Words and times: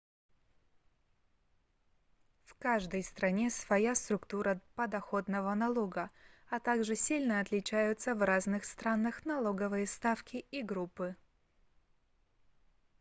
в 2.45 2.55
каждой 2.55 3.03
стране 3.03 3.51
своя 3.51 3.93
структура 3.93 4.59
подоходного 4.73 5.53
налога 5.53 6.09
а 6.49 6.59
также 6.59 6.95
сильно 6.95 7.39
отличаются 7.39 8.15
в 8.15 8.23
разных 8.23 8.65
странах 8.65 9.25
налоговые 9.25 9.85
ставки 9.85 10.37
и 10.49 10.63
группы 10.63 11.15